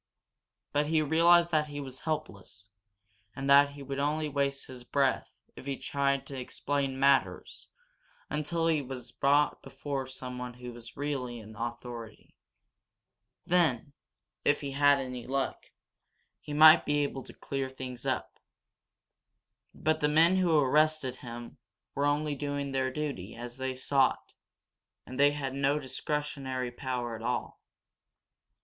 [0.71, 2.69] But he realized that he was helpless,
[3.35, 7.67] and that he would only waste his breath if he tried to explain matters
[8.27, 12.33] until he was brought before someone who was really in authority.
[13.45, 13.93] Then,
[14.43, 15.69] if he had any luck,
[16.39, 18.39] he might be able to clear things up.
[19.71, 21.59] But the men who arrested him
[21.93, 24.33] were only doing their duty as they saw it,
[25.05, 27.61] and they had no discretionary power at all.